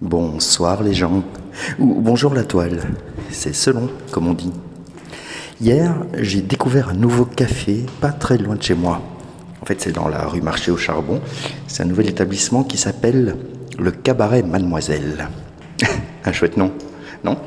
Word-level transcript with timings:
Bonsoir 0.00 0.82
les 0.82 0.92
gens. 0.92 1.22
Ou 1.78 2.00
bonjour 2.00 2.34
la 2.34 2.42
toile. 2.42 2.82
C'est 3.30 3.54
selon, 3.54 3.88
comme 4.10 4.26
on 4.26 4.34
dit. 4.34 4.50
Hier, 5.60 5.94
j'ai 6.18 6.40
découvert 6.40 6.88
un 6.88 6.94
nouveau 6.94 7.24
café 7.24 7.86
pas 8.00 8.10
très 8.10 8.36
loin 8.36 8.56
de 8.56 8.62
chez 8.62 8.74
moi. 8.74 9.00
En 9.62 9.66
fait, 9.66 9.80
c'est 9.80 9.92
dans 9.92 10.08
la 10.08 10.26
rue 10.26 10.40
Marché 10.40 10.72
au 10.72 10.76
Charbon. 10.76 11.20
C'est 11.68 11.84
un 11.84 11.86
nouvel 11.86 12.08
établissement 12.08 12.64
qui 12.64 12.76
s'appelle 12.76 13.36
le 13.78 13.92
Cabaret 13.92 14.42
Mademoiselle. 14.42 15.28
un 16.24 16.32
chouette 16.32 16.56
nom, 16.56 16.72
non? 17.22 17.38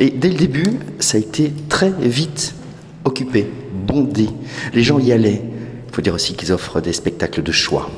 Et 0.00 0.10
dès 0.10 0.28
le 0.28 0.36
début, 0.36 0.80
ça 0.98 1.18
a 1.18 1.20
été 1.20 1.52
très 1.68 1.92
vite 1.92 2.56
occupé, 3.04 3.48
bondé. 3.86 4.28
Les 4.74 4.82
gens 4.82 4.98
y 4.98 5.12
allaient. 5.12 5.42
Il 5.88 5.94
faut 5.94 6.02
dire 6.02 6.14
aussi 6.14 6.34
qu'ils 6.34 6.52
offrent 6.52 6.80
des 6.80 6.92
spectacles 6.92 7.44
de 7.44 7.52
choix. 7.52 7.88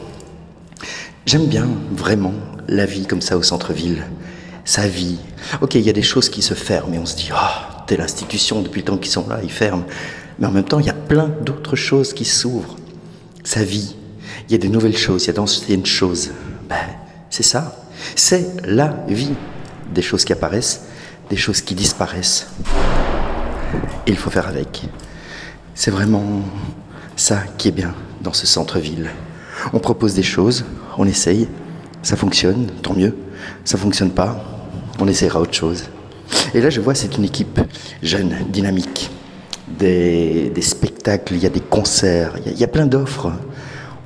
J'aime 1.27 1.47
bien 1.47 1.67
vraiment 1.91 2.35
la 2.69 2.85
vie 2.85 3.07
comme 3.07 3.23
ça 3.23 3.39
au 3.39 3.43
centre-ville. 3.43 4.05
Sa 4.67 4.87
vie. 4.87 5.17
Ok, 5.63 5.75
il 5.75 5.81
y 5.81 5.89
a 5.89 5.95
des 5.95 6.03
choses 6.03 6.29
qui 6.29 6.43
se 6.43 6.53
ferment 6.53 6.93
et 6.93 6.99
on 6.99 7.07
se 7.07 7.17
dit, 7.17 7.31
ah, 7.33 7.85
telle 7.87 8.03
institution, 8.03 8.61
depuis 8.61 8.81
le 8.83 8.85
temps 8.85 8.99
qu'ils 8.99 9.11
sont 9.11 9.27
là, 9.29 9.41
ils 9.43 9.51
ferment. 9.51 9.85
Mais 10.39 10.47
en 10.47 10.51
même 10.51 10.65
temps, 10.65 10.81
il 10.81 10.87
y 10.87 10.91
a 10.91 10.95
plein 10.95 11.29
d'autres 11.29 11.77
choses 11.77 12.13
qui 12.13 12.27
s'ouvrent. 12.27 12.77
Sa 13.43 13.65
vie. 13.65 13.97
Il 14.49 14.53
y 14.53 14.55
a 14.55 14.59
des 14.59 14.69
nouvelles 14.69 14.97
choses, 14.97 15.25
il 15.25 15.27
y 15.29 15.31
a 15.31 15.33
d'anciennes 15.33 15.87
choses. 15.87 16.31
Ben, 16.69 16.77
c'est 17.31 17.43
ça. 17.43 17.75
C'est 18.17 18.47
la 18.67 18.95
vie. 19.09 19.35
Des 19.95 20.03
choses 20.03 20.25
qui 20.25 20.33
apparaissent, 20.35 20.83
des 21.31 21.37
choses 21.37 21.63
qui 21.63 21.75
disparaissent. 21.75 22.49
Il 24.07 24.17
faut 24.17 24.31
faire 24.31 24.49
avec. 24.49 24.83
C'est 25.75 25.91
vraiment 25.91 26.43
ça 27.17 27.43
qui 27.57 27.69
est 27.69 27.73
bien 27.73 27.95
dans 28.21 28.35
ce 28.35 28.47
centre-ville. 28.47 29.11
On 29.73 29.79
propose 29.79 30.15
des 30.15 30.23
choses, 30.23 30.65
on 30.99 31.07
essaye, 31.07 31.49
ça 32.03 32.17
fonctionne, 32.17 32.67
tant 32.83 32.95
mieux. 32.95 33.15
Ça 33.65 33.79
fonctionne 33.79 34.11
pas, 34.11 34.43
on 34.99 35.09
essaiera 35.09 35.41
autre 35.41 35.55
chose. 35.55 35.85
Et 36.55 36.61
là, 36.61 36.71
je 36.71 36.81
vois, 36.81 36.95
c'est 36.95 37.17
une 37.17 37.25
équipe 37.25 37.61
jeune, 38.03 38.35
dynamique. 38.49 39.11
Des, 39.69 40.53
spectacles, 40.61 41.35
il 41.35 41.43
y 41.43 41.47
a 41.47 41.51
des 41.51 41.61
concerts, 41.61 42.35
il 42.47 42.59
y 42.59 42.65
a, 42.65 42.69
plein 42.69 42.87
d'offres. 42.87 43.33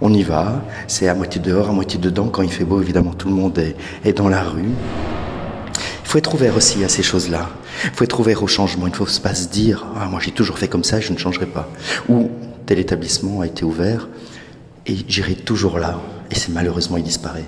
On 0.01 0.13
y 0.15 0.23
va, 0.23 0.63
c'est 0.87 1.09
à 1.09 1.15
moitié 1.15 1.41
dehors, 1.41 1.69
à 1.69 1.73
moitié 1.73 1.99
dedans. 1.99 2.29
Quand 2.29 2.43
il 2.43 2.51
fait 2.51 2.65
beau, 2.65 2.81
évidemment, 2.81 3.13
tout 3.13 3.29
le 3.29 3.35
monde 3.35 3.59
est, 3.59 3.77
est 4.05 4.13
dans 4.13 4.29
la 4.29 4.43
rue. 4.43 4.71
Il 6.05 6.11
faut 6.11 6.19
être 6.19 6.33
ouvert 6.35 6.57
aussi 6.57 6.83
à 6.85 6.89
ces 6.89 7.03
choses-là. 7.03 7.51
Il 7.85 7.91
faut 7.91 8.05
être 8.05 8.19
ouvert 8.19 8.43
au 8.43 8.47
changement. 8.47 8.87
Il 8.87 8.91
ne 8.91 8.97
faut 8.97 9.21
pas 9.23 9.35
se 9.35 9.49
dire 9.49 9.87
ah, 10.01 10.07
moi 10.07 10.21
j'ai 10.21 10.31
toujours 10.31 10.59
fait 10.59 10.69
comme 10.69 10.85
ça, 10.85 11.01
je 11.01 11.13
ne 11.13 11.19
changerai 11.19 11.47
pas. 11.47 11.69
Ou 12.09 12.31
tel 12.65 12.79
établissement 12.79 13.43
a 13.43 13.47
été 13.47 13.65
ouvert 13.65 14.09
et 14.87 14.97
j'irai 15.07 15.35
toujours 15.35 15.79
là. 15.79 16.01
Et 16.31 16.35
c'est 16.35 16.53
malheureusement, 16.53 16.97
il 16.97 17.05
disparaît. 17.05 17.47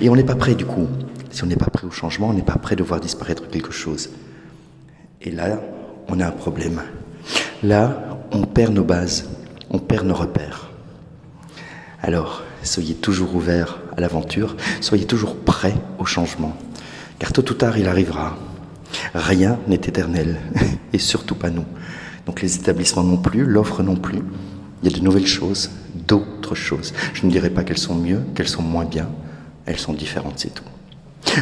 Et 0.00 0.08
on 0.08 0.16
n'est 0.16 0.24
pas 0.24 0.34
prêt 0.34 0.54
du 0.54 0.66
coup. 0.66 0.86
Si 1.30 1.44
on 1.44 1.46
n'est 1.46 1.56
pas 1.56 1.70
prêt 1.70 1.86
au 1.86 1.90
changement, 1.90 2.28
on 2.28 2.32
n'est 2.32 2.42
pas 2.42 2.56
prêt 2.56 2.76
de 2.76 2.82
voir 2.82 3.00
disparaître 3.00 3.48
quelque 3.48 3.72
chose. 3.72 4.10
Et 5.20 5.30
là, 5.30 5.60
on 6.08 6.20
a 6.20 6.26
un 6.26 6.32
problème. 6.32 6.80
Là, 7.62 8.18
on 8.32 8.44
perd 8.44 8.74
nos 8.74 8.84
bases, 8.84 9.28
on 9.70 9.78
perd 9.78 10.06
nos 10.06 10.14
repères. 10.14 10.70
Alors, 12.02 12.42
soyez 12.62 12.94
toujours 12.94 13.34
ouverts 13.34 13.78
à 13.96 14.00
l'aventure, 14.00 14.56
soyez 14.80 15.04
toujours 15.04 15.36
prêts 15.36 15.74
au 15.98 16.04
changement. 16.04 16.56
Car 17.18 17.32
tôt 17.32 17.42
ou 17.50 17.54
tard, 17.54 17.76
il 17.78 17.88
arrivera. 17.88 18.36
Rien 19.14 19.58
n'est 19.66 19.76
éternel, 19.76 20.40
et 20.92 20.98
surtout 20.98 21.34
pas 21.34 21.50
nous. 21.50 21.64
Donc 22.26 22.42
les 22.42 22.56
établissements 22.56 23.02
non 23.02 23.16
plus, 23.16 23.44
l'offre 23.44 23.82
non 23.82 23.96
plus. 23.96 24.20
Il 24.82 24.90
y 24.90 24.94
a 24.94 24.98
de 24.98 25.04
nouvelles 25.04 25.26
choses, 25.26 25.70
d'autres 26.08 26.54
choses. 26.54 26.92
Je 27.14 27.26
ne 27.26 27.30
dirais 27.30 27.50
pas 27.50 27.62
qu'elles 27.62 27.78
sont 27.78 27.94
mieux, 27.94 28.22
qu'elles 28.34 28.48
sont 28.48 28.62
moins 28.62 28.84
bien. 28.84 29.08
Elles 29.66 29.78
sont 29.78 29.92
différentes, 29.92 30.38
c'est 30.38 30.54
tout. 30.54 30.64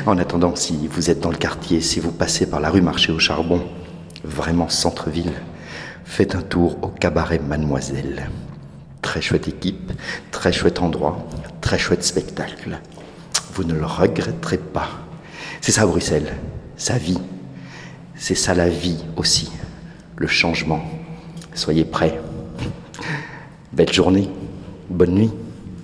En 0.05 0.19
attendant, 0.19 0.56
si 0.56 0.89
vous 0.89 1.11
êtes 1.11 1.20
dans 1.20 1.31
le 1.31 1.36
quartier, 1.36 1.81
si 1.81 2.00
vous 2.00 2.11
passez 2.11 2.50
par 2.50 2.61
la 2.61 2.70
rue 2.70 2.83
Marché 2.83 3.12
au 3.12 3.19
Charbon, 3.19 3.62
vraiment 4.25 4.69
centre-ville, 4.69 5.33
faites 6.05 6.34
un 6.34 6.42
tour 6.42 6.77
au 6.83 6.89
cabaret 6.89 7.38
Mademoiselle. 7.38 8.28
Très 9.00 9.22
chouette 9.22 9.49
équipe, 9.49 9.93
très 10.32 10.53
chouette 10.53 10.82
endroit, 10.82 11.25
très 11.60 11.78
chouette 11.78 12.03
spectacle. 12.05 12.81
Vous 13.55 13.65
ne 13.65 13.75
le 13.75 13.87
regretterez 13.87 14.59
pas. 14.59 14.88
C'est 15.60 15.72
ça 15.72 15.87
Bruxelles, 15.87 16.34
sa 16.76 16.99
vie. 16.99 17.21
C'est 18.16 18.34
ça 18.34 18.55
la 18.55 18.69
vie 18.69 19.05
aussi, 19.16 19.50
le 20.16 20.26
changement. 20.26 20.82
Soyez 21.55 21.84
prêts. 21.84 22.19
Belle 23.72 23.93
journée, 23.93 24.28
bonne 24.91 25.14
nuit. 25.14 25.45